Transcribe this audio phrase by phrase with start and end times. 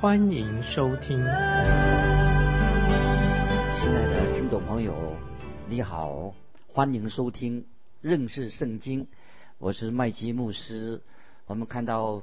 [0.00, 1.18] 欢迎收听。
[1.18, 1.64] 亲爱
[4.08, 5.14] 的听众朋友，
[5.68, 6.32] 你好，
[6.72, 7.66] 欢迎收听
[8.00, 9.08] 认识圣经，
[9.58, 11.02] 我是麦基牧师。
[11.44, 12.12] 我们看到《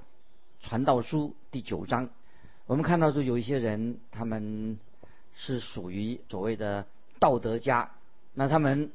[0.60, 2.10] 传道书》第九章，
[2.66, 4.80] 我们看到就有一些人，他们
[5.36, 6.88] 是属于所谓的
[7.20, 7.92] 道德家，
[8.34, 8.92] 那他们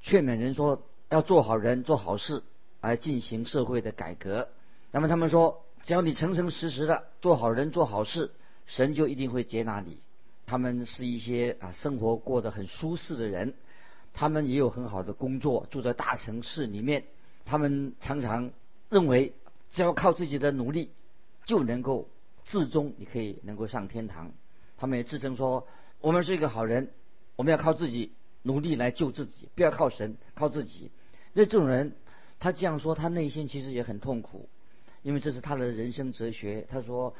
[0.00, 2.42] 劝勉人说要做好人、做好事，
[2.80, 4.48] 来进行社会的改革。
[4.90, 8.30] 那么他们说，只要你诚诚实实的做好人、做好事，
[8.66, 9.98] 神就一定会接纳你。
[10.46, 13.54] 他们是一些啊生活过得很舒适的人，
[14.12, 17.04] 他们也有很好的工作，住在大城市里面，
[17.44, 18.50] 他们常常
[18.88, 19.32] 认为。
[19.74, 20.90] 只要靠自己的努力，
[21.46, 22.06] 就能够
[22.44, 24.30] 至终你可以能够上天堂。
[24.76, 25.66] 他们也自称说，
[26.02, 26.90] 我们是一个好人，
[27.36, 28.12] 我们要靠自己
[28.42, 30.90] 努力来救自己，不要靠神，靠自己。
[31.32, 31.96] 那这种人，
[32.38, 34.46] 他这样说，他内心其实也很痛苦，
[35.02, 36.66] 因为这是他的人生哲学。
[36.70, 37.14] 他说，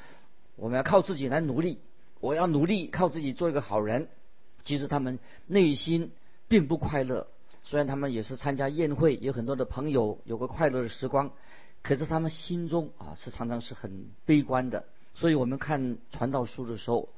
[0.57, 1.79] 我们要靠自己来努力，
[2.21, 4.09] 我要努力靠自己做一个好人。
[4.65, 6.13] 其实他们内心
[6.49, 7.27] 并不快乐，
[7.65, 11.33] 虽然他们也是参加宴会，有很多的朋友，有个快乐的时光。
[11.83, 17.09] 可是他们心中啊是常常是很悲观的，所以我们看传道书的时候，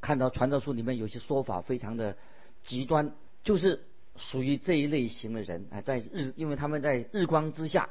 [0.00, 2.16] 看到传道书里面有些说法非常的
[2.62, 3.82] 极端，就是
[4.16, 7.90] 属于这一类型的人啊，在日，因为他们在日光之下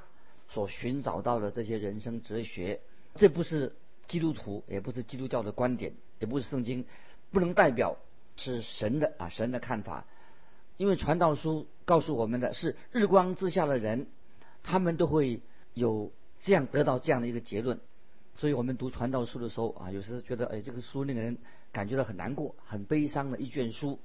[0.53, 2.79] 所寻找到的这些人生哲学，
[3.15, 3.75] 这不是
[4.07, 6.85] 基督徒，也不是基督教的观点，也不是圣经，
[7.31, 7.97] 不能代表
[8.35, 10.05] 是神的啊神的看法，
[10.77, 14.07] 因为传道书告诉我们的是日光之下的人，
[14.63, 15.41] 他们都会
[15.73, 16.11] 有。
[16.45, 17.79] 这样得到这样的一个结论，
[18.35, 21.37] 所以我们读传道书的时候啊，有时觉得哎，这个书令人
[21.71, 23.97] 感觉到很难过、很悲伤的一卷书。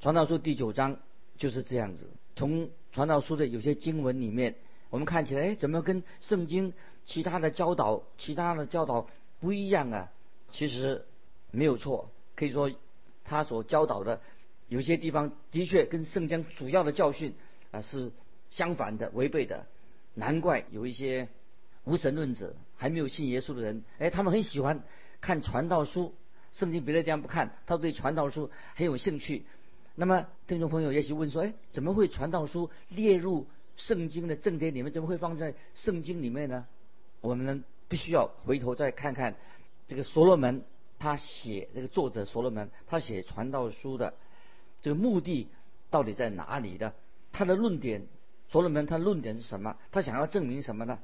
[0.00, 0.98] 传道书第九章
[1.38, 2.10] 就是这样子。
[2.34, 4.56] 从传道书的有些经文里面，
[4.96, 6.72] 我们看起来哎，怎么跟圣经
[7.04, 9.06] 其他的教导、其他的教导
[9.40, 10.10] 不一样啊？
[10.50, 11.04] 其实
[11.50, 12.72] 没有错，可以说
[13.24, 14.22] 他所教导的
[14.68, 17.34] 有些地方的确跟圣经主要的教训
[17.72, 18.10] 啊是
[18.48, 19.66] 相反的、违背的。
[20.14, 21.28] 难怪有一些。
[21.84, 24.82] 无神论者还没有信耶稣的人，哎，他们很喜欢
[25.20, 26.14] 看传道书，
[26.52, 29.44] 圣经别的地方不看，他对传道书很有兴趣。
[29.94, 33.46] 那么听众朋友也许问说，哎，怎么会传道书列入
[33.76, 34.92] 圣经的正典里面？
[34.92, 36.66] 怎么会放在圣经里面呢？
[37.20, 39.36] 我们必须要回头再看看
[39.86, 40.62] 这个所罗门
[40.98, 44.14] 他写这个作者所罗门他写传道书的
[44.82, 45.48] 这个目的
[45.90, 46.94] 到底在哪里的？
[47.32, 48.06] 他的论点，
[48.48, 49.76] 所罗门他论点是什么？
[49.92, 50.98] 他想要证明什么呢？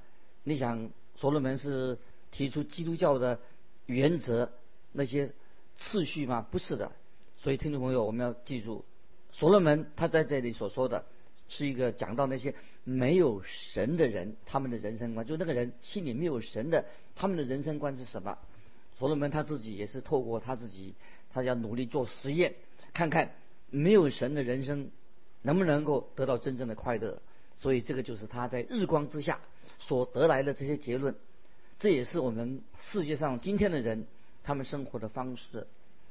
[0.44, 1.98] 你想，所罗门是
[2.30, 3.38] 提出基督教的
[3.86, 4.50] 原则
[4.92, 5.32] 那些
[5.76, 6.46] 次序吗？
[6.50, 6.92] 不是的。
[7.36, 8.84] 所以听众朋友，我们要记住，
[9.30, 11.04] 所罗门他在这里所说的
[11.52, 12.54] 是一个讲到那些
[12.84, 18.38] 没有神的人，他们的人生观，就那个人心里没有神的，他们的人生观是什么？
[18.98, 20.94] 所罗门他自己也是透过他自己，
[21.30, 22.54] 他要努力做实验，
[22.94, 23.34] 看看
[23.70, 24.90] 没有神的人生
[25.42, 27.20] 能不能够得到真正的快乐。
[27.56, 29.38] 所以这个就是他在日光之下。
[29.78, 31.16] 所得来的这些结论，
[31.80, 34.06] 这也是我们世界上今天的人
[34.44, 35.66] 他们生活的方式。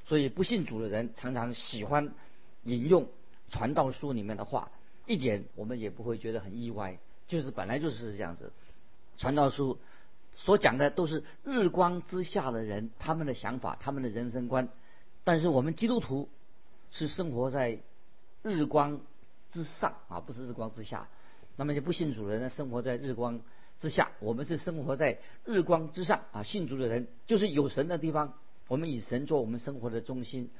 [0.06, 2.14] 所以不信主的人常常喜欢
[2.64, 3.08] 引用
[3.50, 4.72] 传道书里面的话，
[5.06, 8.52] 一点我们也不会觉得很意外，就是本来就是这样子。
[9.18, 9.78] 传道书
[10.34, 14.70] 所讲的都是日光之下的人他们的想法、他们的人生观，
[15.24, 16.30] 但是我们基督徒
[16.92, 17.80] 是生活在
[18.44, 19.02] 日光
[19.52, 21.08] 之上啊，不是日光之下。
[21.58, 23.42] 那么就不信主的人生活在日光。
[23.80, 26.44] 之下，我们是生活在日光之上啊！
[26.44, 28.36] 信主的人就是有神的地方，
[28.68, 30.52] 我们以神做我们生活的中心。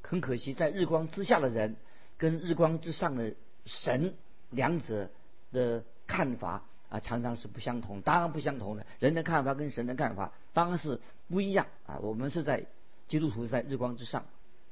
[0.00, 1.76] 很可惜，在日光之下的人
[2.16, 3.34] 跟日光之上的
[3.66, 4.14] 神
[4.50, 5.08] 两者
[5.52, 8.00] 的看法啊，常常是不相同。
[8.00, 11.98] 当然不相同的，人的看法跟神的看法当然是不一样啊！
[12.02, 12.66] 我们是在
[13.08, 14.24] 基督徒在日光之上，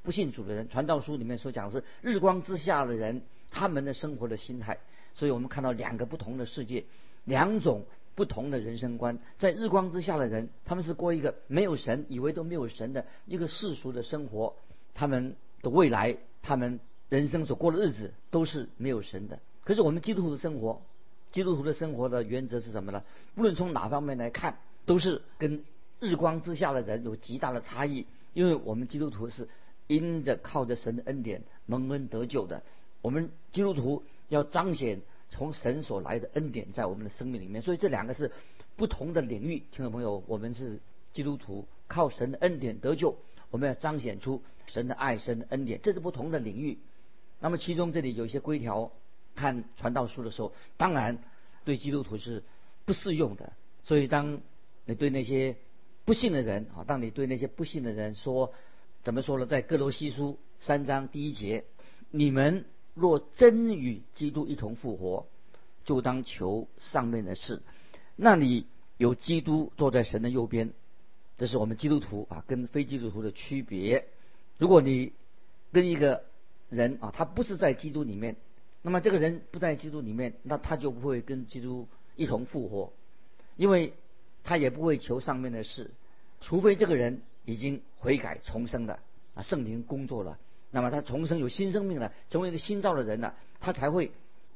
[0.03, 4.77] 不信主的人，传道书里面所讲的是日光之下的人，他们的生活的心态。
[5.13, 6.85] 所以我们看到两个不同的世界。
[7.25, 7.85] 两种
[8.15, 14.55] 不同的人生观，在日光之下的人，他们是过一个没有神，以为都没有神的一个世俗的生活。
[14.95, 16.79] 他们的未来，他们
[17.11, 19.37] 人生所过的日子都是没有神的。
[19.65, 20.81] 可是我们基督徒的生活，
[21.29, 23.03] 基督徒的生活的原则是什么呢？
[23.35, 25.61] 无论从哪方面来看，都是跟
[25.99, 28.05] 日光之下的人有极大的差异。
[28.33, 29.49] 因为我们基督徒是
[29.87, 32.63] 因着靠着神的恩典蒙恩得救的。
[33.01, 38.31] 我们基督徒要彰显从神所来的恩典在我们的生命里面，所以这两个是
[38.77, 39.63] 不同的领域。
[39.73, 40.79] 听众朋友，我们是
[41.11, 43.17] 基督徒，靠神的恩典得救，
[43.49, 46.77] 我们要彰显出神的爱、神的恩典，这是不同的领域。
[47.41, 48.91] 那么其中这里有一些规条，
[49.35, 51.17] 看传道书的时候，当然
[51.65, 52.43] 对基督徒是
[52.85, 53.51] 不适用的。
[53.83, 54.41] 所以当
[54.85, 55.57] 你对那些
[56.05, 58.53] 不信的人啊，当你对那些不信的人说，
[59.03, 59.45] 怎么说呢？
[59.45, 61.65] 在哥罗西书三章第一节，
[62.11, 65.27] 你们若真与基督一同复活，
[65.83, 67.63] 就当求上面的事。
[68.15, 68.67] 那里
[68.97, 70.73] 有基督坐在神的右边，
[71.37, 74.05] 这是我们基督徒啊跟非基督徒的区别。
[74.59, 75.13] 如果你
[75.71, 76.23] 跟一个
[76.71, 78.37] 人啊，他不是在基督里面，
[78.81, 81.85] 那么这个人不在基督里面，那他就不会跟基督
[82.15, 82.93] 一同复活，
[83.57, 83.93] 因为
[84.43, 85.91] 他也不会求上面的事，
[86.39, 88.99] 除非这个人已经悔改重生的
[89.35, 90.39] 啊，圣灵工作了，
[90.71, 94.11] 那么他重生有新生命了，成为一个新造的人了，他才会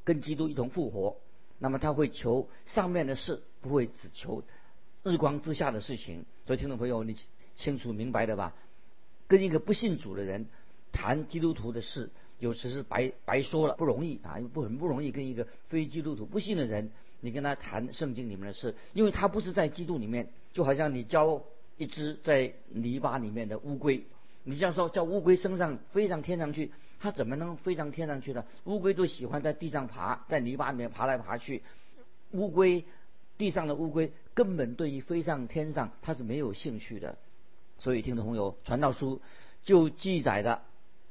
[0.05, 1.17] 跟基督一同复活。
[1.59, 4.43] 那么他会求上面的事，不会只求
[5.03, 6.25] 日光之下的事情。
[6.45, 7.17] 所以听众朋友，你
[7.55, 8.53] 清楚明白的吧？
[9.27, 10.47] 跟一个不信主的人。
[10.95, 12.09] 谈基督徒的事，
[12.39, 16.89] 有时是白白说了，不容易啊，不很不容易跟一个非基督徒不信的人，
[17.19, 21.43] 你跟他谈圣经里面的事，因为他不是在基督里面，就好像你教
[21.77, 24.05] 一只在泥巴里面的乌龟，
[24.45, 28.45] 你这样说叫乌龟升上飞上天上去，它怎么能飞上天上去呢？
[28.63, 31.61] 乌龟都喜欢在地上爬，在泥巴里面爬来爬去，
[32.31, 32.85] 乌龟
[33.37, 37.17] 地上的乌龟根本对于飞上天上它是没有兴趣的，
[37.79, 39.21] 所以听众朋友，传道书
[39.63, 40.61] 就记载的。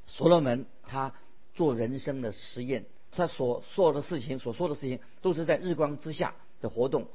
[0.07, 1.13] 所罗门他
[1.55, 7.09] 做人生的实验，他所做的事情、所说的事情，都是在日光之下的活动。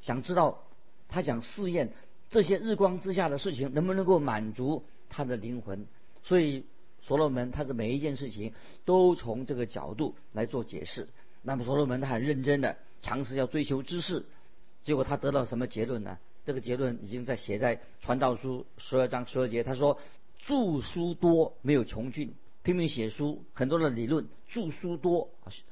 [0.00, 0.62] 想知道
[1.08, 1.92] 他想试验
[2.30, 5.86] 这些日光之下的事情能不能够满足他的灵魂。
[6.22, 6.64] 所以
[7.02, 8.52] 所罗门他是每一件事情
[8.84, 11.08] 都从这个角度来做解释。
[11.42, 14.24] 那么所罗门他很认真的尝试要追求知识，
[14.82, 16.18] 结果他得到什么结论呢？
[16.44, 19.98] 这个结论已经在写在传道书十二章十二节，他说。
[20.46, 22.32] 著书多没有穷尽，
[22.62, 25.28] 拼命写书，很多的理论，著书多，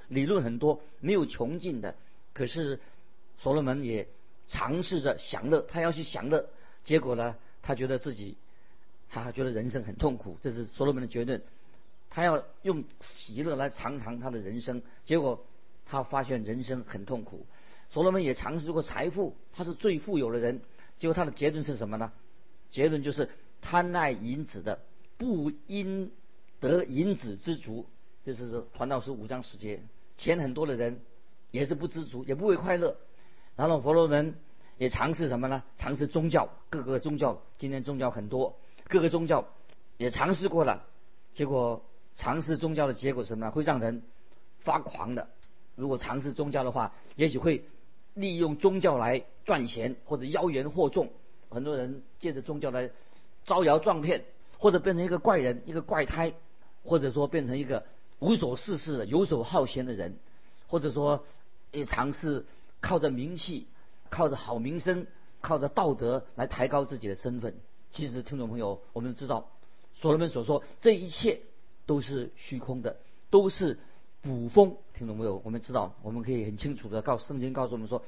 [0.08, 1.94] 理论很多，没有穷尽的。
[2.32, 2.80] 可是
[3.38, 4.08] 所罗门也
[4.48, 6.48] 尝试着享乐，他要去享乐，
[6.82, 8.36] 结果呢，他觉得自己，
[9.08, 10.38] 他觉得人生很痛苦。
[10.42, 11.40] 这是所罗门的结论，
[12.10, 15.46] 他要用喜乐来尝尝他的人生，结果
[15.86, 17.46] 他发现人生很痛苦。
[17.90, 20.60] 所罗门也尝试过财富，他是最富有的人，
[20.98, 22.10] 结果他的结论是什么呢？
[22.70, 23.30] 结论就是。
[23.64, 24.78] 贪爱银子的，
[25.16, 26.12] 不应
[26.60, 27.86] 得银子知足，
[28.22, 29.80] 就是说传道书五章十节，
[30.18, 31.00] 钱很多的人
[31.50, 32.94] 也是不知足，也不会快乐。
[33.56, 34.34] 然后佛罗门
[34.76, 35.62] 也尝试什么呢？
[35.78, 38.54] 尝试宗教，各个宗教，今天宗教很多，
[38.86, 39.48] 各个宗教
[39.96, 40.84] 也尝试过了，
[41.32, 41.82] 结果
[42.14, 43.50] 尝试宗教的结果是什么？
[43.50, 44.02] 会让人
[44.60, 45.26] 发狂的。
[45.74, 47.64] 如果尝试宗教的话，也许会
[48.12, 51.10] 利用宗教来赚钱，或者妖言惑众。
[51.48, 52.90] 很多人借着宗教来。
[53.44, 54.24] 招摇撞骗，
[54.58, 56.32] 或者变成一个怪人、一个怪胎，
[56.84, 57.84] 或者说变成一个
[58.18, 60.16] 无所事事的、游手好闲的人，
[60.68, 61.24] 或者说
[61.72, 62.44] 也尝试
[62.80, 63.66] 靠着名气、
[64.08, 65.06] 靠着好名声、
[65.40, 67.54] 靠着道德来抬高自己的身份。
[67.90, 69.48] 其实，听众朋友，我们知道，
[69.94, 71.40] 所罗门所说这一切
[71.86, 72.96] 都是虚空的，
[73.30, 73.78] 都是
[74.22, 74.76] 捕风。
[74.94, 75.40] 听众朋友？
[75.44, 78.02] 我们知道，我们可以很清楚的告圣经告诉我们说，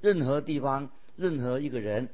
[0.00, 2.08] 任何地方、任何一个人。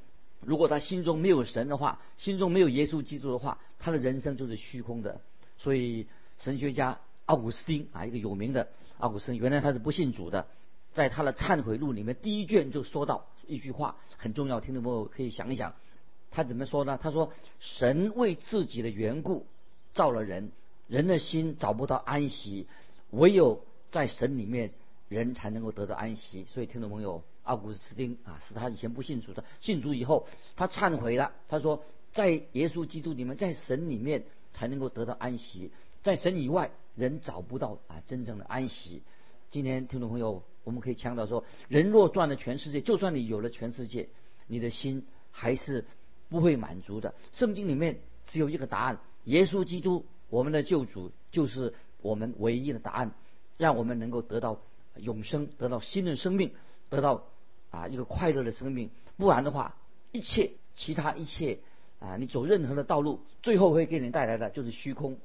[0.45, 5.21] 如果他心中没有神的话，心中没有耶稣基督的话，他的人生就是虚空的。
[5.57, 6.07] 所以
[6.39, 8.69] 神学家奥古斯丁啊，一个有名的
[8.99, 10.49] 奥古斯丁，原来他是不信主的，
[10.93, 15.75] 在他的忏悔录里面第一卷就说到一句话很重要，听众朋友可以想一想，
[16.33, 16.99] 他怎么说呢？
[17.01, 19.47] 他说：“神为自己的缘故
[19.93, 20.51] 造了人，
[20.89, 22.67] 人的心找不到安息，
[23.11, 24.73] 唯有在神里面，
[25.09, 27.23] 人才能够得到安息。”所以听众朋友。
[27.45, 31.33] 奥古斯丁啊，是他以前不信主的，信主以后，他忏悔了。
[31.49, 31.83] 他说，
[32.13, 35.71] 在耶稣基督里面，在神里面才能够得到安息，
[36.03, 39.03] 在神以外，人找不到啊真正的安息。
[39.51, 44.09] 今天听众朋友，我们可以强调说，人若赚了全世界，就算你有了全世界，
[44.47, 45.85] 你的心还是
[46.29, 47.15] 不会满足的。
[47.33, 53.13] 圣经里面只有一个答案：耶稣基督，我们的救主，就是我们唯一的答案，
[53.59, 54.61] 让我们能够得到
[54.97, 56.53] 永生，得到新的生命，
[56.93, 57.25] 得到。
[57.73, 59.75] 啊，一个快乐的生命，不然的话，
[60.11, 61.59] 一切其他一切
[62.01, 65.17] 啊，你走任何的道路，最后会给你带来的就是虚空，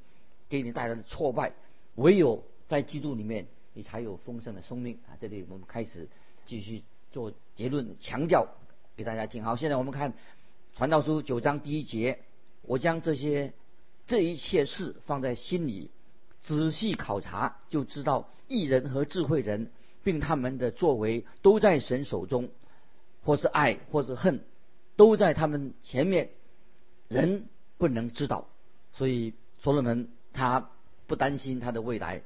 [0.48, 1.52] 给你带来的挫败。
[1.96, 5.20] 唯有在基督里面，你才有丰盛的生命啊！
[5.20, 6.08] 这里我们开始
[6.46, 8.48] 继续做结论，强调
[8.96, 9.44] 给大家听。
[9.44, 10.14] 好，现在我们看
[10.74, 12.20] 传道书九章第一节，
[12.62, 13.52] 我将这些
[14.06, 15.92] 这一切事放在心里，
[16.40, 19.70] 仔细考察，就知道艺人和智慧人，
[20.08, 22.48] 并他们的作为都在神手中，
[23.26, 24.40] 或是爱，或是恨，
[24.96, 26.30] 都在他们前面，
[27.10, 28.48] 人不能知道。
[28.94, 30.70] 所以所罗门他
[31.08, 32.22] 不担心他的未来，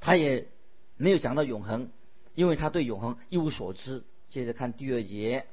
[0.00, 0.48] 他也
[0.96, 1.90] 没有想到永恒，
[2.34, 4.02] 因为他对永恒一无所知。
[4.30, 5.44] 接着看第二节，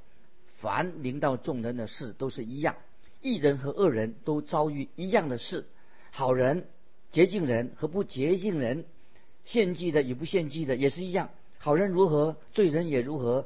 [0.61, 2.77] 凡临到众人的事都是一样。
[3.19, 5.65] 一人和恶人都遭遇一样的事，
[6.11, 6.69] 好人、
[7.11, 8.85] 洁净人和不洁净人，
[9.43, 11.29] 献祭的与不献祭的也是一样。
[11.59, 13.45] 好人如何，罪人也如何；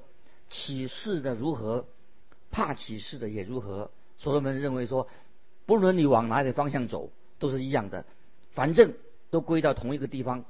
[0.50, 1.86] 启示的如何，
[2.52, 3.92] 怕启示的也如何。
[4.18, 5.08] 所罗门认为说，
[5.66, 8.06] 不论你往哪里方向走，都是一样的，
[8.52, 8.94] 反正
[9.30, 10.46] 都归到同一个地方。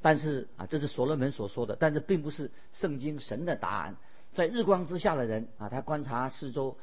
[0.00, 3.96] 但是啊，这是所罗门所说的，但是并不是圣经神的答案。
[4.32, 6.76] 在日光之下的人啊，他观察四周。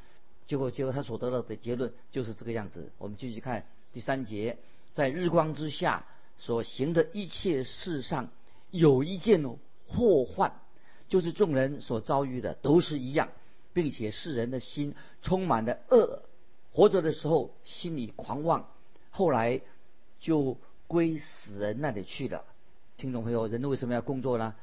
[0.48, 2.92] 结果，结果他所得到的结论就是这个样子。
[2.98, 4.58] 我们继续看第三节，
[4.92, 6.06] 在日光之下
[6.38, 8.30] 所行的一切事上，
[8.70, 9.46] 有一件
[9.92, 10.54] 祸患，
[11.08, 13.30] 就是众人所遭遇的都是一样，
[13.74, 16.24] 并且世人的心充满了恶，
[16.72, 18.68] 活着的时候心里狂妄，
[19.10, 19.62] 后来
[20.20, 20.58] 就
[20.88, 22.46] 归死人那里去了。
[22.98, 24.56] 听众朋友，人为什么要工作呢？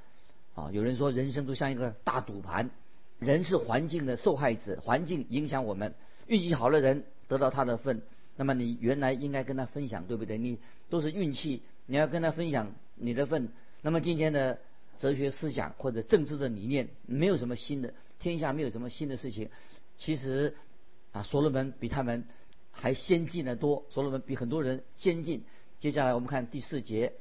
[0.54, 2.70] 啊，有人说人生就像一个大赌盘。
[3.18, 5.92] 人是环境的受害者，环境影响我们。
[6.28, 8.00] 运气好的人得到他的份，
[8.36, 10.38] 那么你原来应该跟他分享，对不对？
[10.38, 10.58] 你
[10.88, 13.48] 都是运气，你要跟他分享你的份。
[13.82, 14.60] 那么今天的
[14.98, 19.48] 哲学思想或者政治的理念，没有什么新的，天下没有什么新的事情。
[19.96, 20.56] 其实
[21.12, 22.24] 啊，所罗门比他们
[22.70, 25.44] 还先进的多，所罗门比很多人先进。
[25.78, 27.14] 接下来我们看第四节，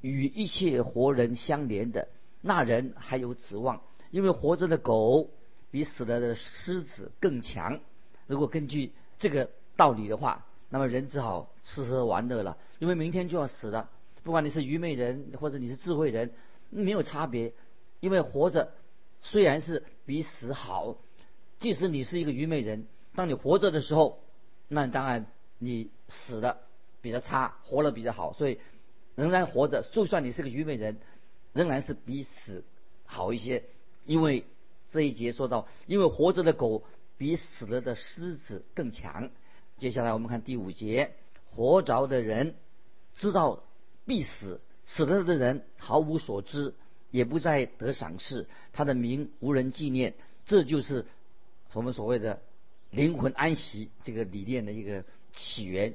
[0.00, 2.08] 与一切活人相连的
[2.40, 3.80] 那人还有指望。
[4.10, 5.30] 因为活着的狗
[5.70, 7.80] 比死了的狮子更强。
[8.26, 12.56] 如果根据这个道理的话，那么人只好吃喝玩乐了。
[12.78, 13.90] 因为明天就要死了，
[14.22, 16.30] 不管你是愚昧人或者你是智慧人，
[16.70, 17.52] 没有差别。
[18.00, 18.72] 因为活着
[19.22, 20.98] 虽然是比死好，
[21.58, 24.20] 即使你是一个愚昧人，当你活着的时候，
[24.68, 25.26] 那当然
[25.58, 26.58] 你死的
[27.00, 28.32] 比较差，活了比较好。
[28.34, 28.58] 所以
[29.14, 30.98] 仍然活着，就算你是个愚昧人，
[31.52, 32.64] 仍然是比死
[33.04, 33.64] 好一些。
[34.04, 34.44] 因为
[34.90, 36.84] 这一节说到，因为活着的狗
[37.16, 39.30] 比死了的狮子更强。
[39.78, 41.14] 接下来我们看第五节，
[41.50, 42.54] 活着的人
[43.14, 43.64] 知道
[44.04, 46.74] 必死，死了的人毫无所知，
[47.10, 50.14] 也不再得赏赐，他的名无人纪念。
[50.44, 51.06] 这就是
[51.72, 52.40] 我们所谓的
[52.90, 55.94] 灵魂安息这个理念的一个起源，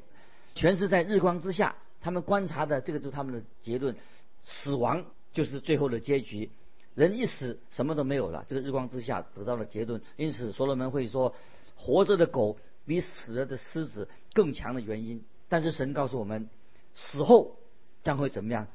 [0.55, 3.95] 全是在日光之下，他们观察的这个就是他们的结论，
[4.43, 6.49] 死亡就是最后的结局。
[6.95, 8.43] 人一死，什么都没有了。
[8.49, 10.01] 这个日光之下得到了结论。
[10.17, 11.33] 因此，所罗门会说，
[11.75, 15.23] 活着的狗比死了的狮子更强的原因。
[15.47, 16.49] 但是神告诉我们，
[16.95, 17.55] 死后
[18.03, 18.67] 将会怎么样？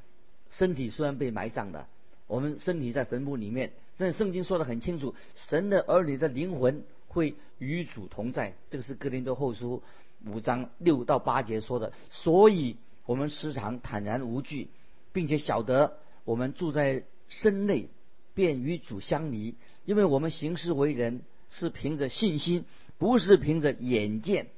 [0.58, 1.88] 身体虽然被埋葬了，
[2.26, 8.54] 我们身体在坟墓里面，但圣经说的很清楚，神的儿女的灵魂会与主同在。
[8.70, 9.82] 这个是哥林多后书
[10.26, 11.92] 五章六到八节说的。
[12.11, 14.68] 所以我们时常坦然无惧，
[15.12, 17.88] 并且晓得我们住在身内。
[18.37, 22.64] 便与主相离，因为我们行事为人是凭着信心，
[22.99, 24.49] 不是凭着眼见。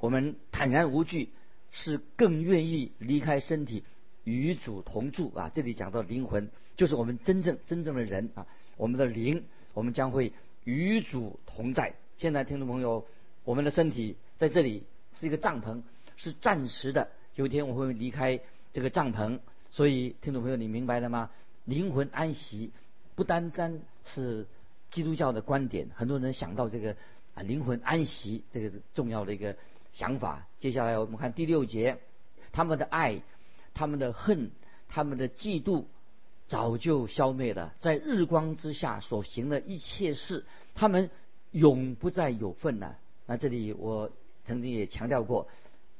[0.00, 1.30] 我们坦然无惧，
[1.70, 3.84] 是更愿意离开身体，
[4.24, 5.50] 与主同住啊！
[5.52, 10.32] 这里讲到灵魂，就是我们真正真正的人啊，我们的灵，我们将会
[10.64, 11.94] 与主同在。
[12.16, 13.06] 现在听众朋友，
[13.44, 14.84] 我们的身体在这里
[15.18, 15.82] 是一个帐篷，
[16.16, 17.08] 是暂时的。
[17.34, 18.38] 有一天我会离开
[18.72, 21.30] 这个帐篷，所以听众朋友，你明白了吗？
[21.64, 22.72] 灵魂安息。
[23.14, 24.46] 不单单是
[24.90, 26.96] 基督教的观点，很多人想到这个
[27.34, 29.54] 啊灵魂安息这个重要的一个
[29.92, 30.46] 想法。
[30.58, 31.98] 接下来我们看第六节，
[32.52, 33.20] 他们的爱、
[33.74, 34.50] 他们的恨、
[34.88, 35.84] 他们的嫉妒
[36.48, 41.10] 早就消灭了，在日光之下所行的一切事，他们
[41.50, 42.98] 永不再有份了。
[43.26, 44.10] 那这里我
[44.44, 45.48] 曾经也强调过，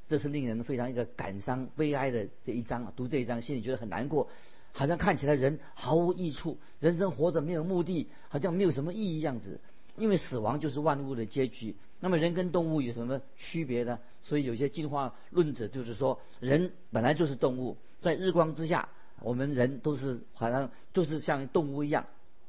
[0.09, 4.29] 这是令人非常一个感伤悲哀的这一章，读这一章心里觉得很难过。
[4.75, 9.61] 好像看起来人毫无益处，人生活着没有目的，好像没有什么意义样子。
[10.03, 11.77] 因为死亡就是万物的结局。
[12.01, 14.01] 那么人跟动物有什么区别呢？
[14.21, 18.89] 所以有些进化论者就是说，人本来就是动物，在日光之下，
[19.21, 22.07] 我们人都是好像都是像动物一样，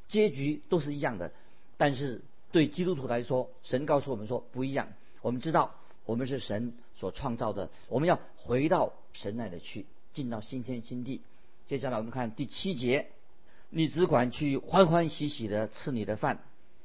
[0.08, 1.32] 结局都是一样的。
[1.78, 4.88] 但是对基督徒来说，神告诉我们说不一样。
[5.22, 5.76] 我们知道
[6.08, 11.22] 我们是神所创造的，我们要回到神那里去，进到新天新地。
[11.68, 13.10] 接下来我们看第七节，
[13.70, 16.40] 你只管去欢欢喜喜的吃你的饭，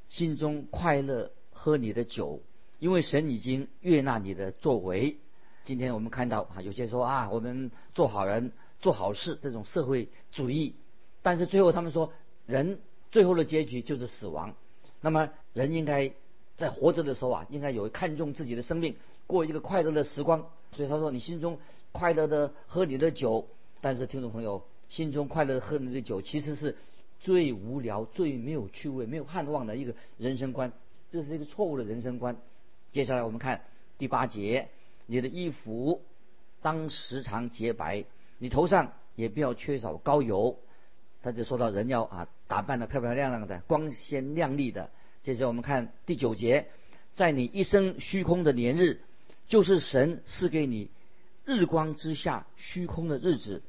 [0.09, 2.41] 心中快乐喝你的酒，
[2.79, 5.17] 因为神已经悦纳你的作为。
[5.65, 10.75] 今天我们看到啊，有些说啊，我们做好人、做好事这种社会主义，
[11.21, 12.13] 但是最后他们说，
[12.47, 14.55] 人最后的结局就是死亡。
[15.01, 16.11] 那么人应该
[16.57, 18.97] 在活着的时候啊，应该有看重自己的生命，
[19.27, 20.49] 过一个快乐的时光。
[20.73, 21.59] 所以他说，你心中
[21.93, 23.47] 快乐的喝你的酒，
[23.81, 26.77] 但是听众朋友，心中快乐的喝你的酒，其实是
[27.21, 30.73] 最无聊、最没有趣味、没有盼望的一个人生观，
[31.11, 32.37] 这是一个错误的人生观。
[32.93, 33.63] 接下来我们看
[33.99, 34.69] 第八节，
[35.07, 36.03] 你的衣服
[36.63, 38.05] 当时常洁白，
[38.39, 40.59] 你头上也不要缺少膏油。
[41.21, 44.91] 他就说到人要啊打扮的漂漂亮亮的、光鲜亮丽的。
[45.23, 46.69] 接着我们看第九节，
[47.13, 49.01] 在你一生虚空的年日，
[49.49, 50.91] 就是神赐给你
[51.45, 53.63] 日光之下虚空的日子，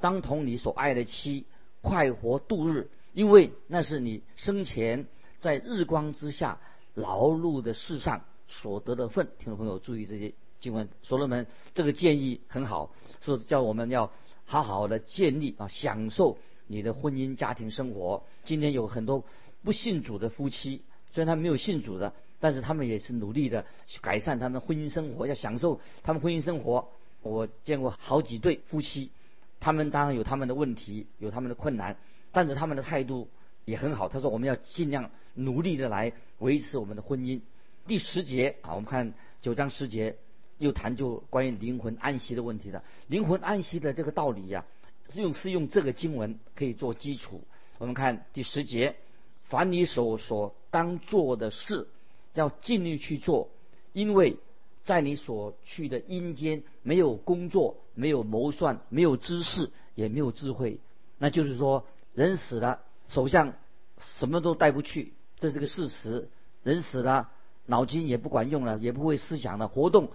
[0.00, 1.46] 当同你所爱的妻
[1.86, 5.06] 快活度日，因为那是你生前
[5.38, 6.58] 在日光之下
[6.94, 8.24] 劳碌的世上。
[8.48, 14.12] 所得的份，听众朋友注意这些经文，所罗门这个建议很好，是叫我们要
[14.44, 16.38] 好好的建立啊，享受
[16.68, 18.22] 你的婚姻家庭生活。
[18.44, 19.24] 今天有很多
[19.64, 23.64] 不信主的夫妻，虽然他没有信主的，但是他们也是努力的
[24.00, 26.88] 改善他们婚姻生活，要享受他们婚姻生活。
[27.22, 29.10] 我见过好几对夫妻，
[29.60, 31.96] 他们当然有他们的问题，有他们的困难，
[32.32, 33.28] 但是他们的态度
[33.64, 34.08] 也很好。
[34.08, 37.40] 他说我们要尽量努力的来维持我们的婚姻。
[37.86, 40.16] 第十节啊，我们看九章十节，
[40.58, 42.82] 又谈就关于灵魂安息的问题的。
[43.06, 44.64] 灵魂安息的这个道理呀，
[45.08, 47.42] 是用是用这个经文可以做基础。
[47.78, 48.96] 我们看第十节，
[49.44, 51.86] 凡你手所当做的事，
[52.34, 53.50] 要尽力去做，
[53.92, 54.36] 因为
[54.86, 60.78] 在你所去的阴间，没有工作，没有谋算，没有知识，也没有智慧。
[61.18, 63.52] 那就是说，人死了，首相
[63.98, 66.30] 什么都带不去，这是个事实。
[66.62, 67.28] 人死了。
[67.68, 70.12] 脑筋也不管用了，也不会思想了，活动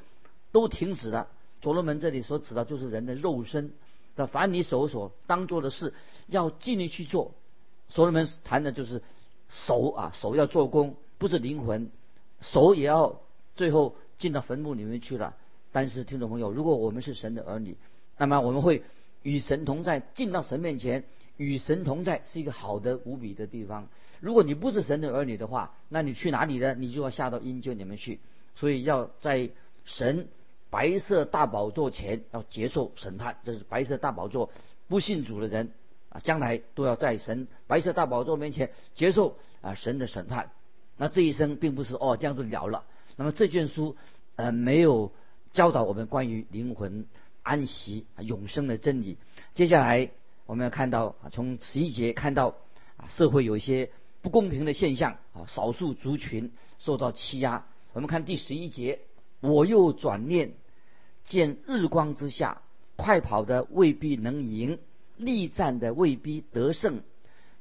[0.53, 1.27] 都停止了。
[1.61, 3.73] 所罗门这里所指的，就是人的肉身
[4.15, 5.93] 的，凡你手所当做的事，
[6.27, 7.33] 要尽力去做。
[7.89, 9.01] 所罗门谈的就是
[9.49, 11.91] 手啊，手要做工，不是灵魂，
[12.39, 13.19] 手也要
[13.57, 15.35] 最后进到坟墓里面去了。
[15.73, 17.75] 但是听众朋友，如果我们是神的儿女，
[18.17, 18.83] 那么我们会
[19.23, 21.03] 与神同在，进到神面前。
[21.37, 23.87] 与神同在是一个好的无比的地方。
[24.19, 26.75] 如果你不是神的儿女的话，那你去哪里呢？
[26.75, 28.19] 你就要下到阴间里面去。
[28.53, 29.49] 所以要在
[29.83, 30.27] 神
[30.69, 33.37] 白色大宝座前要接受审判。
[33.43, 34.51] 这是白色大宝座
[34.87, 35.71] 不信主的人
[36.09, 40.51] 啊，将来都要在神白色大宝座面前接受啊神的审判。
[40.97, 42.83] 那这一生并不是哦这样就了了。
[43.15, 43.95] 那么这卷书
[44.41, 45.11] 呃没有
[45.53, 47.05] 教导我们关于灵魂
[47.43, 49.17] 安息永生的真理。
[49.53, 50.09] 接下来。
[50.47, 52.55] 我们要看到，从十一节看到
[52.97, 53.89] 啊，社会有一些
[54.21, 57.65] 不公平的现象啊，少数族群受到欺压。
[57.93, 58.99] 我们看第十一节，
[59.39, 60.51] 我又转念
[61.23, 62.63] 见日光之下，
[62.97, 64.77] 快跑的未必能赢，
[65.15, 67.01] 力战的未必得胜，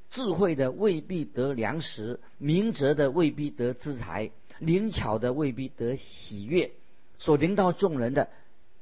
[0.09, 6.71] 智慧的未必得粮食，明哲的未必得资财，灵巧的未必得喜悦。
[7.19, 8.31] 所领导众人的，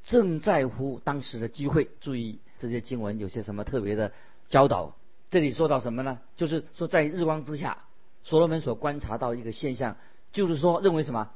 [0.04, 1.88] 正在乎当时的机会。
[2.00, 2.40] 注意。
[2.60, 4.12] 这些经文有些什么特别的
[4.50, 4.96] 教导？
[5.30, 6.18] 这里说到什么呢？
[6.36, 7.84] 就是说在日光之下，
[8.24, 9.96] 所罗门所观察到一个现象，
[10.32, 11.30] 就是说认为什么？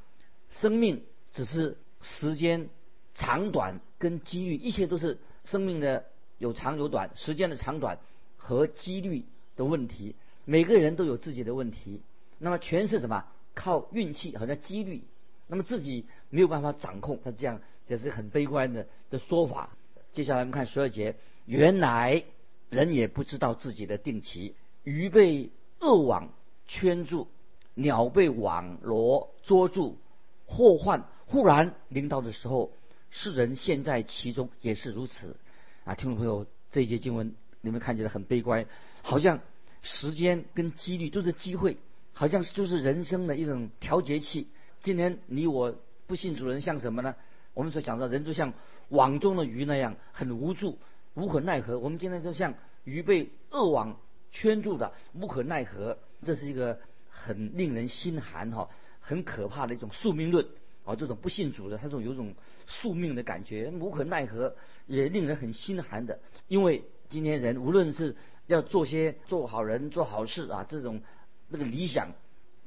[0.51, 1.01] 生命
[1.31, 2.67] 只是时间
[3.13, 6.03] 长短跟机遇，一切都是生命的
[6.39, 7.99] 有长有短，时间的长短
[8.35, 9.23] 和几率
[9.55, 10.15] 的问题。
[10.43, 12.01] 每个人都有自己的问题，
[12.37, 13.23] 那么全是什么？
[13.53, 15.03] 靠运气，好像几率，
[15.47, 17.19] 那么自己没有办法掌控。
[17.23, 19.69] 他这样也是很悲观的的说法。
[20.11, 22.23] 接下来我们看十二节，原来
[22.69, 26.29] 人也不知道自己的定期，鱼被恶网
[26.67, 27.27] 圈住，
[27.73, 29.97] 鸟被网罗捉住，
[30.45, 32.71] 祸患忽然临到的时候，
[33.09, 35.35] 世人陷在其中也是如此。
[35.83, 38.65] 啊，听众朋友，这一节经文你们看起来很悲观，
[39.01, 39.39] 好像
[39.81, 41.77] 时间跟几率都是机会，
[42.13, 44.47] 好像就是人生的一种调节器。
[44.81, 45.75] 今天你我
[46.07, 47.15] 不信主人像什么呢？
[47.53, 48.53] 我们所讲的人就像。
[48.89, 50.77] 网中的鱼那样很无助、
[51.15, 51.79] 无可奈何。
[51.79, 53.97] 我们今天就像鱼被恶网
[54.29, 55.97] 圈住的，无可奈何。
[56.21, 60.45] 这是一个很令人心寒哈，很可怕的一种宿命论
[60.83, 60.95] 啊！
[60.95, 62.35] 这种不信主的，他这种有种
[62.67, 66.19] 宿命的感觉，无可奈何，也令人很心寒的。
[66.47, 71.01] 因为今天人无论是要做些做好人、做好事啊，这种
[71.49, 72.11] 那个理想，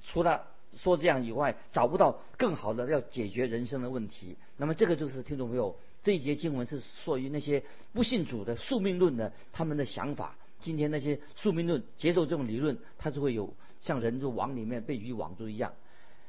[0.03, 4.37] 除了说这样以外，找不到更好的要解决人生的问题。
[4.57, 5.77] 那么这个就是听众朋友。
[6.03, 10.37] 这一节经文是说于那些不信主的宿命论的他们的想法。
[10.61, 15.73] 今天那些宿命论接受这种理论，它就会有像人就网里面被鱼网住一样。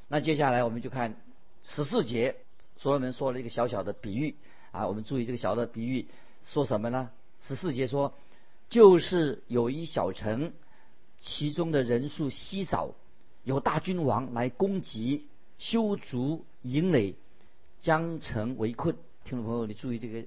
[0.07, 1.15] 那接下来我们就看
[1.63, 2.37] 十四节，
[2.77, 4.33] 所罗门说了一个小小的比喻
[4.71, 6.07] 啊，我们注意这个小的比喻
[6.43, 7.11] 说什么呢？
[7.43, 8.15] 十四节说，
[8.69, 10.53] 就是有一小城，
[11.27, 12.95] 其中的人数稀少，
[13.43, 17.15] 有大君王来攻击、修筑营垒，
[17.81, 18.95] 将城围困。
[19.25, 20.23] 听众朋友，你注意这个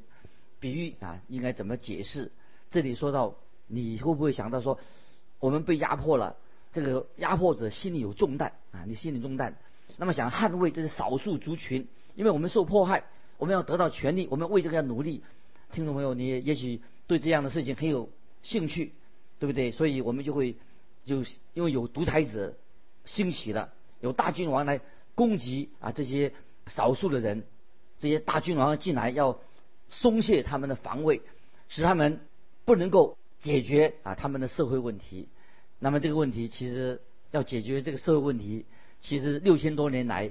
[0.61, 2.31] 比喻啊，应该怎么解释？
[2.71, 3.35] 这里说到，
[3.67, 4.79] 你会不会想到说，
[5.39, 6.37] 我们被压迫了，
[6.71, 9.57] 这个压迫者心里有重担啊，你心里重担，
[9.97, 13.05] 那么想捍卫这些少数族群，因为我们受迫害，
[13.39, 15.25] 我们要得到权利，我们为这个要努力。
[15.73, 18.11] 听众朋友，你也许对这样的事情很有
[18.43, 18.93] 兴趣，
[19.39, 19.71] 对不对？
[19.71, 20.57] 所以我们就会
[21.05, 21.23] 就
[21.55, 22.55] 因为有独裁者
[23.05, 24.81] 兴起了，有大君王来
[25.15, 26.33] 攻击啊这些
[26.67, 27.45] 少数的人，
[27.99, 29.39] 这些大君王进来要
[29.89, 31.23] 松懈他们的防卫，
[31.69, 32.21] 使他们。
[32.67, 35.27] 不能够解决啊他们的社会问题，
[35.81, 37.01] 那么这个问题其实
[37.33, 38.65] 要解决这个社会问题，
[39.01, 40.31] 其实六千多年来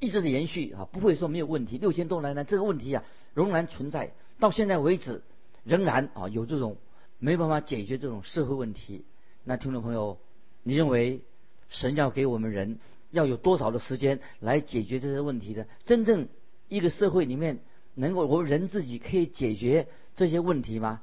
[0.00, 1.78] 一直是延续啊，不会说没有问题。
[1.78, 5.22] 六千多年来这个问题啊仍然存在，到现在为止
[5.62, 6.76] 仍然啊有这种
[7.20, 9.04] 没办法解决这种社会问题。
[9.48, 10.18] 那听众朋友，
[10.64, 11.20] 你认为
[11.68, 12.80] 神要给我们人
[13.12, 15.68] 要有多少的时间来解决这些问题的？
[15.84, 16.26] 真正
[16.66, 17.60] 一个社会里面
[17.94, 21.00] 能够我们人自己可以解决这些问题吗？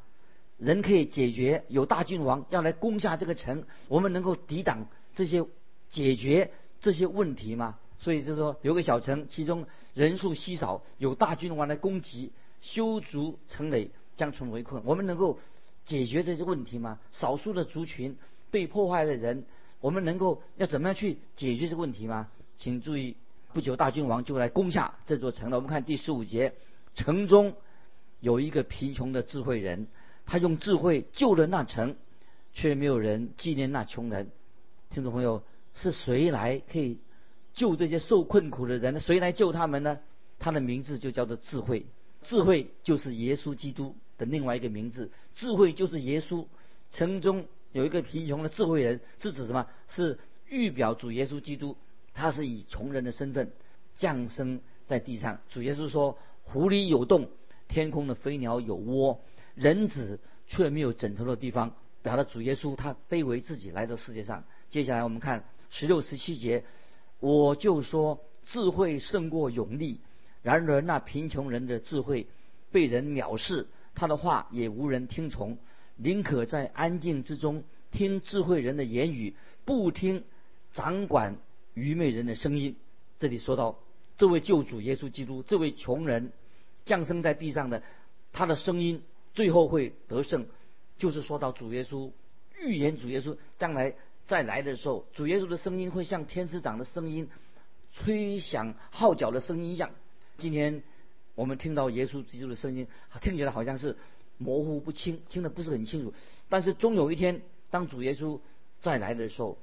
[0.57, 5.45] 人可以解决，有大君王要来攻下这个城，我们能够抵挡这些
[5.87, 6.51] 解决
[6.81, 7.79] 这些问题吗？
[7.97, 14.83] 所以就是说，有个小城，其中人数稀少，有大君王来攻击，修筑城垒，将城围困。
[14.85, 15.39] 我们能够
[15.85, 16.99] 解决这些问题吗？
[17.13, 18.17] 少数的族群
[18.53, 19.45] 被破坏的人，
[19.81, 22.29] 我们能够要怎么样去解决这个问题吗？
[22.55, 23.17] 请注意，
[23.51, 25.57] 不久大君王就来攻下这座城了。
[25.57, 26.53] 我们看第十五节，
[26.93, 27.55] 城中
[28.19, 29.87] 有一个贫穷的智慧人。
[30.27, 31.95] 他用智慧救了那城，
[32.53, 34.29] 却没有人纪念那穷人。
[34.91, 35.41] 听众朋友，
[35.73, 36.99] 是谁来可以
[37.55, 38.99] 救这些受困苦的人？
[38.99, 39.97] 谁来救他们呢？
[40.37, 41.87] 他的名字就叫做智慧。
[42.21, 45.09] 智慧就是耶稣基督的另外一个名字。
[45.33, 46.45] 智慧就是耶稣。
[46.91, 49.67] 城中有一个贫穷的智慧人，是指什么？
[49.89, 51.75] 是预表主耶稣基督。
[52.13, 53.51] 他是以穷人的身份
[53.95, 55.41] 降生在地上。
[55.49, 57.29] 主耶稣说：“湖里有洞，
[57.67, 59.19] 天空的飞鸟有窝。”
[59.55, 64.43] 人子却没有枕头的地方，表达主耶稣他卑微自己来到世界上。
[64.69, 66.63] 接下来我们看十六十七节，
[67.19, 69.99] 我就说智慧胜过勇力，
[70.43, 72.27] 然而那贫穷人的智慧
[72.71, 75.57] 被人藐视，他的话也无人听从，
[75.95, 80.23] 宁可在安静之中听智慧人的言语，不听
[80.73, 81.37] 掌管
[81.73, 82.75] 愚昧人的声音。
[83.19, 83.79] 这里说到
[84.17, 86.31] 这位救主耶稣基督，这位穷人
[86.85, 87.83] 降生在地上的，
[88.31, 89.01] 他的声音。
[89.33, 90.45] 最后会得胜，
[90.99, 92.11] 就是说到主耶稣
[92.61, 93.95] 预言，主耶稣将来
[94.27, 97.27] 再来的时候，主耶稣的声音会像天使长的声音、
[97.91, 99.89] 吹响号角的声音一样。
[100.37, 100.83] 今天
[101.33, 102.87] 我们听到耶稣基督的声音，
[103.23, 103.97] 听起来好像是
[104.37, 106.13] 模糊不清，听得不是很清楚。
[106.49, 108.39] 但是终有一天，当主耶稣
[108.81, 109.57] 再来的时候，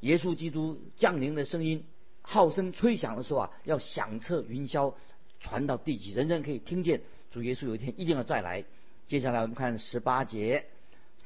[0.00, 1.84] 耶稣基督降临的声音、
[2.22, 4.94] 号声吹响的时候啊，要响彻云霄，
[5.40, 8.64] 传到地极，人人可以听见主耶稣有一天一定要再来。
[9.06, 10.66] 接下来我们看十八节，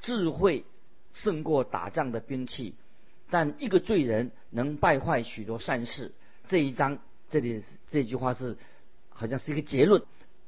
[0.00, 0.64] 智慧
[1.12, 2.74] 胜过打仗的兵器，
[3.30, 6.12] 但一个罪人能败坏许多善事。
[6.48, 8.56] 这一章这里这句话是
[9.10, 10.02] 好像是一个结论，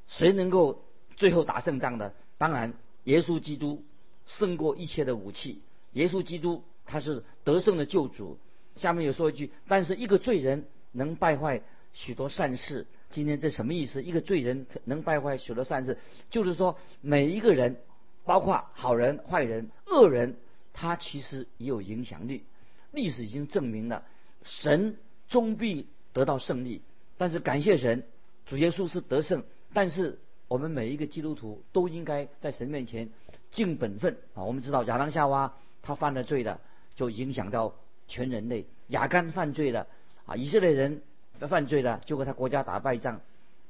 [0.08, 0.84] 谁能够
[1.16, 2.14] 最后打胜仗的？
[2.38, 2.72] 当然，
[3.04, 3.84] 耶稣基督
[4.26, 5.60] 胜过一切的武器。
[5.92, 8.38] 耶稣基督他是得胜的救主。
[8.74, 12.86] 下面有说一句，但是一个罪人能败坏许多善事。
[13.10, 14.02] 今天这什么意思？
[14.02, 15.98] 一个罪人能败坏许多善事，
[16.30, 17.76] 就是说每一个人，
[18.24, 20.36] 包括好人、坏人、恶人，
[20.72, 22.44] 他其实也有影响力。
[22.92, 24.04] 历史已经证明了，
[24.42, 24.96] 神
[25.28, 26.82] 终必得到胜利。
[27.16, 28.04] 但是感谢神，
[28.46, 29.42] 主耶稣是得胜。
[29.72, 33.08] 但是我们每一个基督徒都应该在神面前
[33.50, 34.42] 尽本分啊！
[34.42, 36.58] 我们知道亚当夏娃他犯了罪的，
[36.96, 37.74] 就影响到
[38.08, 39.86] 全人类；亚干犯罪了
[40.26, 41.02] 啊，以色列人。
[41.46, 43.20] 犯罪了，就和他国家打败仗。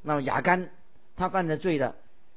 [0.01, 0.71] 那么亚干
[1.17, 1.97] 他犯的罪的，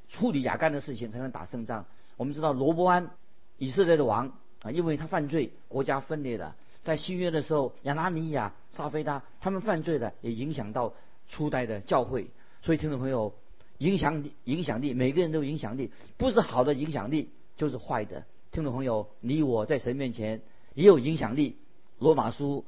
[0.09, 1.85] 处理亚干的事情才能打胜仗。
[2.17, 3.11] 我们知道罗伯安
[3.57, 6.53] 以色列的王啊，因为他犯罪，国家分裂了。
[6.83, 10.91] 在新约的时候，亚拿尼亚、撒菲达他们犯罪的，也影响到
[11.29, 12.29] 初代的教会。
[12.61, 13.33] 所以听众朋友，
[13.81, 18.25] 影响影响力，每个人都有影响力，不是好的影响力就是坏的。
[18.51, 20.41] 听众朋友，你我在神面前
[20.75, 21.57] 也有影响力。
[21.97, 22.63] 罗马书。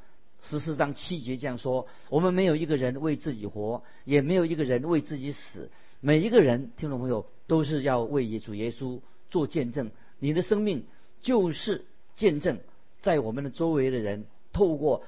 [0.46, 5.70] 十四章七节这样说：我们没有一个人为自己活，也没有一个人为自己死。
[6.02, 9.00] 每一个人，听众朋友，都是要为主耶稣
[9.30, 9.90] 做见证。
[10.20, 10.84] 你的生命
[11.22, 11.86] 就是
[12.18, 12.60] 见证，
[13.00, 15.04] 在我们的周围的人透过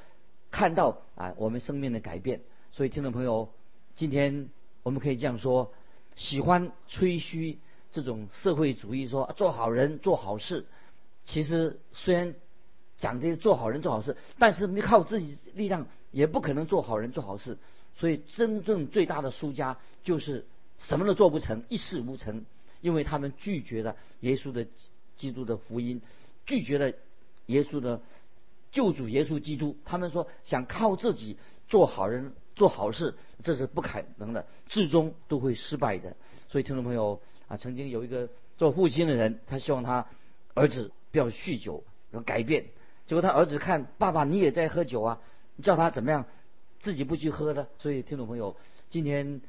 [0.51, 2.39] 看到啊，我们生命的改变。
[2.71, 3.49] 所以，听众朋友，
[3.97, 4.47] 今天
[4.83, 5.73] 我们可以这样说：
[6.15, 7.59] 喜欢吹嘘
[7.91, 10.65] 这种社会主义，说做好人做好事。
[11.25, 12.35] 其实虽然
[12.97, 17.57] 讲这些做好人做好事，但是没靠自己力量也不可能做好人做好事。
[17.97, 20.45] 所以真正最大的输家就是
[20.79, 22.45] 什么都做不成，一事无成，
[22.81, 24.67] 因为他们拒绝了耶稣的
[25.15, 26.01] 基督的福音，
[26.45, 26.91] 拒绝了
[27.45, 28.01] 耶稣的
[28.71, 29.77] 救主耶稣基督。
[29.85, 36.15] 他们说想靠自己做好人做好事，这是不可能的，最终都会失败的。
[36.47, 40.07] 所以听众朋友啊，曾经有一个做父亲的人，他希望他
[40.53, 42.65] 儿子不要酗酒，要改变。
[43.07, 45.21] 结果他儿子看爸爸你也在喝酒啊，
[45.61, 46.25] 叫他怎么样？
[46.79, 48.55] 自己不去喝的，所以听众朋友，
[48.89, 49.41] 今天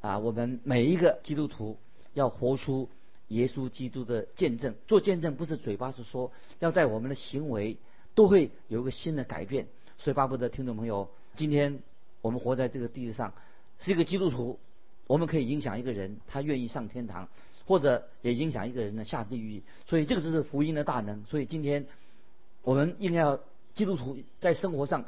[0.00, 1.78] 啊，我们每一个基督徒
[2.14, 2.88] 要活出
[3.28, 4.74] 耶稣基督的见证。
[4.88, 7.76] 做见证不是嘴巴是说，要在我们的行为
[8.14, 9.68] 都会有一个新的改变。
[9.98, 11.08] 所以巴不得听众朋友，
[11.40, 11.78] 今天
[12.20, 13.32] 我们活在这个地上，
[13.78, 14.58] 是一个基督徒，
[15.06, 17.30] 我们可以影响一个人，他愿意上天堂，
[17.64, 19.62] 或者也影响一个人呢下地狱。
[19.86, 21.24] 所以这个就是福音的大能。
[21.24, 21.86] 所以今天
[22.60, 23.40] 我们应该要
[23.72, 25.06] 基督徒在生活上。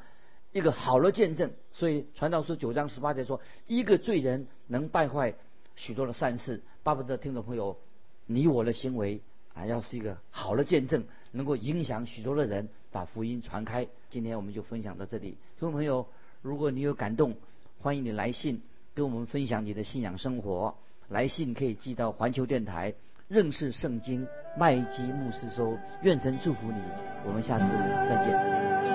[0.52, 5.34] 一个好的见证，所以传道书九章十八节说，一个罪人能败坏
[5.76, 6.62] 许多的善事。
[6.82, 7.76] 巴不得听众朋友，
[8.24, 9.20] 你我的行为
[9.52, 13.86] 啊，要是一个好的见证，能够影响许多的人，把福音传开。
[14.10, 15.30] 今天我们就分享到这里。
[15.58, 16.06] 听众朋友，
[16.42, 17.36] 如果你有感动，
[17.80, 18.60] 欢迎你来信
[18.94, 20.74] 跟我们分享你的信仰生活。
[21.08, 22.94] 来信可以寄到环球电台
[23.28, 24.26] 认识圣经
[24.58, 25.78] 麦基牧师收。
[26.02, 26.82] 愿神祝福你，
[27.26, 27.64] 我们下次
[28.08, 28.91] 再见。